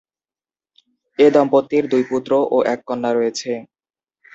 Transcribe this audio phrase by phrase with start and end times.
[1.19, 3.51] এ দম্পতির দুই পুত্র ও এক কন্যা রয়েছে।